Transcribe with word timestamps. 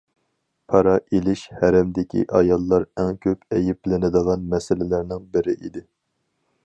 پارا 0.71 0.93
ئېلىش، 1.17 1.43
ھەرەمدىكى 1.59 2.23
ئاياللار 2.39 2.87
ئەڭ 3.03 3.11
كۆپ 3.27 3.55
ئەيىبلىنىدىغان 3.59 4.49
مەسىلىلەرنىڭ 4.55 5.33
بىرى 5.37 5.57
ئىدى. 5.61 5.85